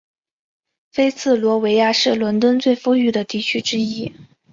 [0.91, 4.11] 菲茨罗维亚是伦敦最富裕的地区之一。